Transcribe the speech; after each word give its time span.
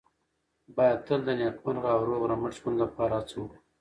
باید 0.75 0.99
تل 1.07 1.19
د 1.27 1.29
نېکمرغه 1.39 1.89
او 1.95 2.01
روغ 2.09 2.21
رمټ 2.31 2.53
ژوند 2.59 2.77
لپاره 2.83 3.13
هڅه 3.19 3.35
وکړو. 3.37 3.59